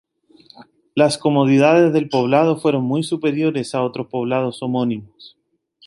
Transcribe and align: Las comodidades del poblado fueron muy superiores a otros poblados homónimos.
Las 0.95 1.19
comodidades 1.19 1.93
del 1.93 2.09
poblado 2.09 2.57
fueron 2.57 2.83
muy 2.83 3.03
superiores 3.03 3.75
a 3.75 3.83
otros 3.83 4.07
poblados 4.07 4.59
homónimos. 4.63 5.37